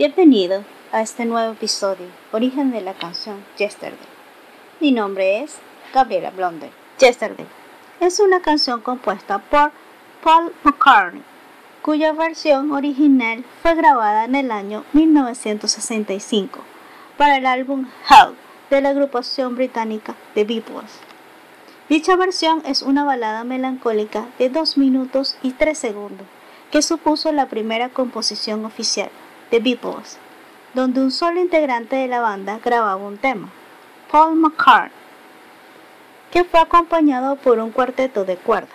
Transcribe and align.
Bienvenido 0.00 0.64
a 0.92 1.02
este 1.02 1.26
nuevo 1.26 1.52
episodio, 1.52 2.06
Origen 2.32 2.70
de 2.70 2.80
la 2.80 2.94
canción 2.94 3.44
Yesterday. 3.58 3.98
Mi 4.80 4.92
nombre 4.92 5.42
es 5.42 5.58
Gabriela 5.92 6.30
Blonder. 6.30 6.70
Yesterday 6.98 7.44
es 8.00 8.18
una 8.18 8.40
canción 8.40 8.80
compuesta 8.80 9.40
por 9.40 9.72
Paul 10.24 10.54
McCartney, 10.64 11.22
cuya 11.82 12.14
versión 12.14 12.72
original 12.72 13.44
fue 13.60 13.74
grabada 13.74 14.24
en 14.24 14.36
el 14.36 14.50
año 14.50 14.86
1965 14.94 16.60
para 17.18 17.36
el 17.36 17.44
álbum 17.44 17.86
Help 18.08 18.36
de 18.70 18.80
la 18.80 18.88
agrupación 18.88 19.54
británica 19.54 20.14
The 20.32 20.44
Beatles. 20.44 20.98
Dicha 21.90 22.16
versión 22.16 22.62
es 22.64 22.80
una 22.80 23.04
balada 23.04 23.44
melancólica 23.44 24.28
de 24.38 24.48
2 24.48 24.78
minutos 24.78 25.36
y 25.42 25.50
3 25.50 25.76
segundos, 25.76 26.26
que 26.70 26.80
supuso 26.80 27.32
la 27.32 27.50
primera 27.50 27.90
composición 27.90 28.64
oficial 28.64 29.10
de 29.50 29.58
Beatles, 29.58 30.18
donde 30.74 31.00
un 31.00 31.10
solo 31.10 31.40
integrante 31.40 31.96
de 31.96 32.08
la 32.08 32.20
banda 32.20 32.60
grababa 32.64 32.96
un 32.96 33.18
tema, 33.18 33.50
Paul 34.10 34.36
McCartney, 34.36 34.92
que 36.30 36.44
fue 36.44 36.60
acompañado 36.60 37.36
por 37.36 37.58
un 37.58 37.70
cuarteto 37.70 38.24
de 38.24 38.36
cuerda. 38.36 38.68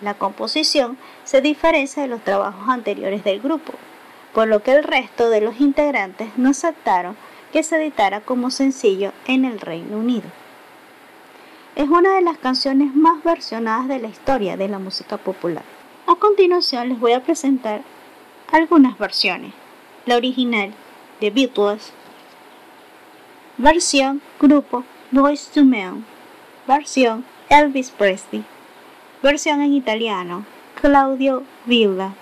La 0.00 0.14
composición 0.14 0.98
se 1.24 1.40
diferencia 1.40 2.02
de 2.02 2.08
los 2.08 2.22
trabajos 2.22 2.68
anteriores 2.68 3.24
del 3.24 3.40
grupo, 3.40 3.72
por 4.34 4.48
lo 4.48 4.62
que 4.62 4.72
el 4.72 4.84
resto 4.84 5.30
de 5.30 5.40
los 5.40 5.60
integrantes 5.60 6.28
no 6.36 6.50
aceptaron 6.50 7.16
que 7.52 7.62
se 7.62 7.76
editara 7.76 8.20
como 8.20 8.50
sencillo 8.50 9.12
en 9.26 9.44
el 9.44 9.60
Reino 9.60 9.98
Unido. 9.98 10.28
Es 11.76 11.88
una 11.88 12.14
de 12.14 12.22
las 12.22 12.38
canciones 12.38 12.94
más 12.94 13.22
versionadas 13.22 13.88
de 13.88 13.98
la 13.98 14.08
historia 14.08 14.56
de 14.56 14.68
la 14.68 14.78
música 14.78 15.16
popular. 15.16 15.64
A 16.06 16.16
continuación 16.16 16.88
les 16.88 16.98
voy 16.98 17.12
a 17.12 17.22
presentar 17.22 17.82
algunas 18.50 18.98
versiones. 18.98 19.61
La 20.04 20.16
original 20.16 20.74
de 21.20 21.30
Beatles, 21.30 21.92
versión 23.56 24.20
grupo 24.40 24.84
Voice 25.12 25.48
to 25.54 25.64
Men, 25.64 26.04
versión 26.66 27.24
Elvis 27.48 27.92
Presley, 27.92 28.44
versión 29.22 29.60
en 29.60 29.74
italiano 29.74 30.44
Claudio 30.80 31.44
Villa, 31.66 32.14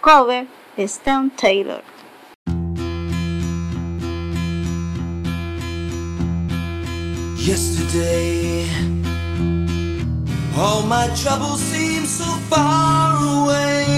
cover 0.00 0.46
Stan 0.76 1.30
Taylor. 1.30 1.82
Yesterday, 7.36 8.68
all 10.56 10.84
my 10.84 11.08
troubles 11.16 11.58
seem 11.58 12.04
so 12.04 12.24
far 12.48 13.16
away. 13.16 13.97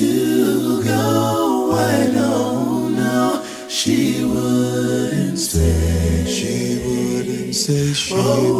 to 0.00 0.82
go, 0.82 1.72
I 1.72 2.06
don't 2.06 2.96
know. 2.96 3.44
She 3.68 4.24
wouldn't 4.24 5.38
say. 5.38 6.24
She 6.24 6.78
wouldn't 6.84 7.54
say. 7.54 7.92
She 7.92 8.14
wouldn't 8.14 8.59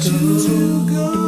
To 0.00 0.86
go. 0.86 1.27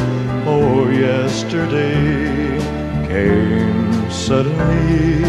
Yesterday 1.41 2.59
came 3.07 4.11
suddenly. 4.11 5.25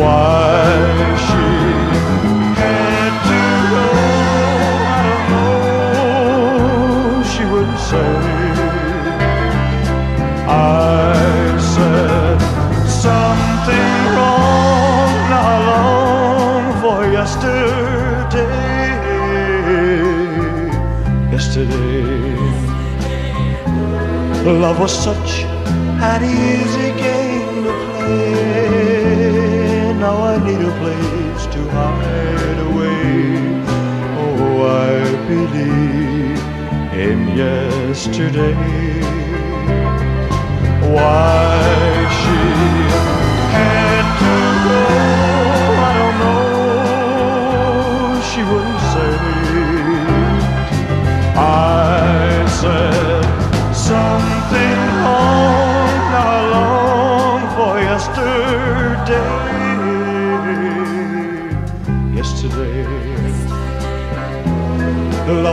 Why 0.00 0.64
she 1.26 1.46
had 2.58 3.14
to 3.28 3.42
go, 3.74 3.86
I 4.96 4.98
don't 5.06 5.26
know. 5.34 7.22
She 7.32 7.44
wouldn't 7.52 7.82
say. 7.90 8.14
I 10.48 10.48
said 11.74 12.38
something 12.88 13.96
wrong. 14.16 15.12
Now 15.32 15.52
I 15.52 15.58
long 15.70 16.64
for 16.80 17.00
yesterday. 17.12 18.72
Yesterday, 21.30 22.36
love 24.52 24.78
was 24.78 24.92
such 24.92 25.42
an 25.42 26.22
easy 26.22 26.92
game 27.00 27.64
to 27.64 27.72
play. 27.96 29.14
Now 29.94 30.16
I 30.22 30.36
need 30.44 30.60
a 30.60 30.72
place 30.80 31.46
to 31.54 31.60
hide 31.70 32.58
away. 32.68 33.62
Oh, 34.20 34.66
I 34.66 35.00
believe 35.28 36.42
in 36.92 37.18
yesterday 37.36 38.54
why 40.92 41.58
she 42.20 42.38
had 43.56 44.04
to 44.20 44.34
go. 44.68 45.23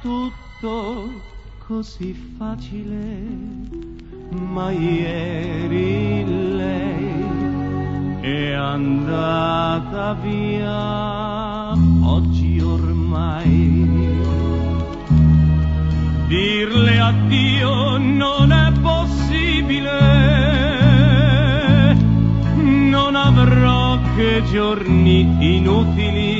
Tutto 0.00 1.10
così 1.66 2.12
facile, 2.36 3.26
ma 4.30 4.70
ieri 4.70 6.24
lei 6.56 7.24
è 8.20 8.52
andata 8.52 10.14
via, 10.14 11.72
oggi 12.04 12.60
ormai. 12.60 14.16
Dirle 16.26 16.98
addio 16.98 17.96
non 17.98 18.52
è 18.52 18.72
possibile, 18.80 19.90
non 22.56 23.14
avrò 23.14 23.98
che 24.14 24.42
giorni 24.50 25.56
inutili 25.56 26.37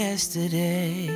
yesterday. 0.00 1.10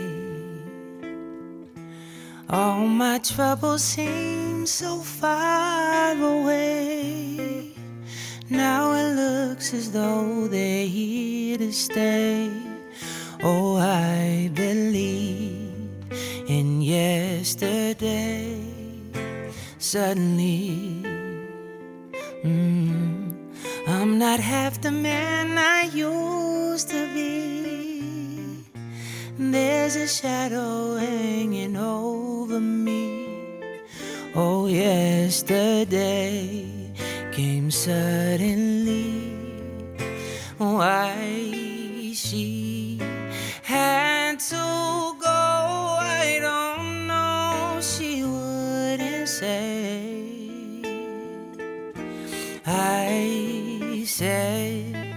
All 2.51 2.87
my 3.05 3.19
troubles 3.19 3.83
seem 3.83 4.67
so 4.67 4.93
far 4.99 6.13
away. 6.13 7.73
Now 8.51 8.83
it 9.01 9.11
looks 9.23 9.73
as 9.73 9.87
though 9.91 10.49
they're 10.49 10.91
here 10.99 11.57
to 11.65 11.73
stay. 11.73 12.51
Oh, 13.43 13.77
I 13.77 14.51
believe 14.55 15.89
in 16.57 16.83
yesterday. 16.83 18.61
Suddenly, 19.79 21.03
mm, 22.45 23.33
I'm 23.89 24.19
not 24.19 24.41
half 24.41 24.75
the 24.87 24.95
man 25.09 25.47
I 25.57 25.83
used 26.09 26.89
to 26.91 27.03
be. 27.15 27.74
There's 29.37 29.97
a 29.97 30.07
shadow 30.07 30.95
hanging 30.95 31.77
over 31.77 32.61
me. 32.61 33.27
Oh, 34.33 34.69
yesterday 34.69 36.65
came 37.33 37.69
suddenly. 37.73 39.35
Why 40.57 42.13
she 42.15 43.01
had 43.65 44.39
to 44.39 45.17
go, 45.21 45.27
I 45.27 46.39
don't 46.41 47.09
know. 47.09 47.81
She 47.83 48.23
wouldn't 48.23 49.29
say. 49.29 50.23
I 52.65 54.05
said 54.07 55.17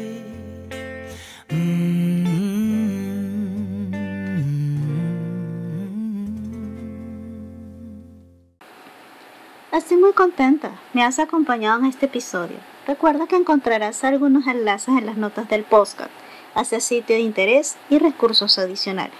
Estoy 9.81 9.97
muy 9.97 10.13
contenta. 10.13 10.79
Me 10.93 11.03
has 11.03 11.17
acompañado 11.17 11.79
en 11.79 11.87
este 11.87 12.05
episodio. 12.05 12.57
Recuerda 12.85 13.25
que 13.25 13.35
encontrarás 13.35 14.03
algunos 14.03 14.45
enlaces 14.45 14.95
en 14.95 15.07
las 15.07 15.17
notas 15.17 15.49
del 15.49 15.63
podcast 15.63 16.11
hacia 16.53 16.79
sitio 16.79 17.15
de 17.15 17.23
interés 17.23 17.77
y 17.89 17.97
recursos 17.97 18.59
adicionales. 18.59 19.15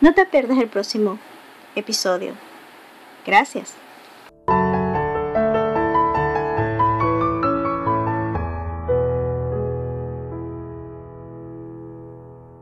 No 0.00 0.14
te 0.14 0.24
pierdas 0.24 0.56
el 0.56 0.68
próximo 0.68 1.18
episodio. 1.76 2.32
Gracias. 3.26 3.74